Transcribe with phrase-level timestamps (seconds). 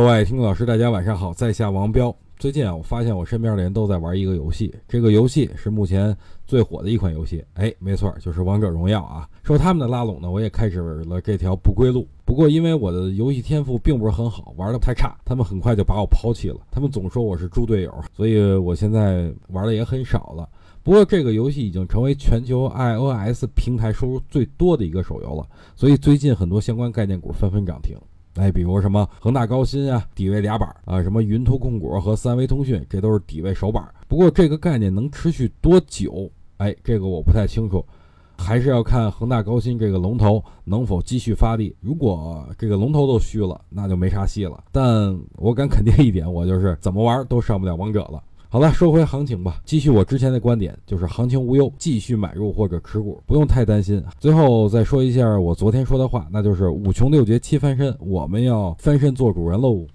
[0.00, 2.10] 各位听众老师，大家晚上好，在下王彪。
[2.38, 7.44] 最近啊，我发现我身边的人都在玩一个游戏，这个游戏是目前最火的一款游戏。
[7.52, 9.28] 哎，没错，就是王者荣耀啊。
[9.44, 12.08] 受他们的拉拢呢，我也开始了这条不归路。
[12.24, 16.56] 不过因为我的游戏天赋并不是很好，玩的太差，他们很快就把我抛弃了。
[16.70, 20.48] 他们总说我是猪队友，所以我现在玩的也很少了。
[20.82, 25.46] 不过这个游戏已经成为全球 iOS 平台收入最多的一个手游了，
[25.76, 27.94] 所以最近很多相关概念股纷纷涨停。
[28.40, 33.86] 哎，比如什么恒大高新啊，底位俩板啊，什么云图控股和三维通讯，这都是底位首板。
[34.08, 36.30] 不过这个概念能持续多久？
[36.56, 37.84] 哎，这个我不太清楚，
[38.38, 41.76] 还是要看恒大高新这个龙头能否继续发力。
[41.80, 44.64] 如果这个龙头都虚了，那就没啥戏了。
[44.72, 48.22] 但我敢肯定一点，我就是怎么玩都上不了王者了。
[48.52, 49.60] 好了，说回行情吧。
[49.64, 54.02] 继续我之前的观点，就是行情无忧，继续买入或者持股，不用太担心。
[54.18, 59.86] 最后再说一下我昨天说的话，那就是五穷六绝七翻身，我们要翻身做主人喽。